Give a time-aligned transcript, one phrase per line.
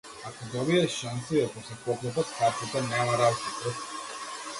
[0.27, 3.75] Ако добиеш шанса и ако се поклопат картите, нема разлика.